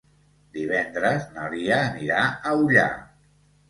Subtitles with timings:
[0.57, 2.93] Divendres na Lia anirà a Ullà.